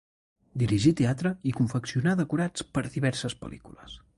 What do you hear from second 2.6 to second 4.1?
per a diverses pel·lícules.